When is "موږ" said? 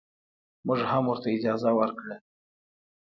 0.65-0.79